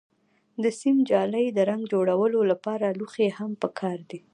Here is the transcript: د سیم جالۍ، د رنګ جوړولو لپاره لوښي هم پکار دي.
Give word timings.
د 0.63 0.65
سیم 0.79 0.97
جالۍ، 1.09 1.45
د 1.51 1.59
رنګ 1.69 1.81
جوړولو 1.93 2.39
لپاره 2.51 2.85
لوښي 2.99 3.27
هم 3.37 3.51
پکار 3.63 3.97
دي. 4.09 4.19